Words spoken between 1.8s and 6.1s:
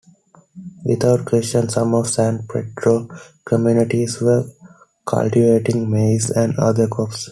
of San Pedro communities were cultivating